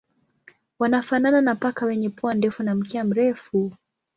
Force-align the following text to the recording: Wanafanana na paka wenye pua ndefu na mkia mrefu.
Wanafanana 0.79 1.41
na 1.41 1.55
paka 1.55 1.85
wenye 1.85 2.09
pua 2.09 2.33
ndefu 2.33 2.63
na 2.63 2.75
mkia 2.75 3.03
mrefu. 3.03 3.73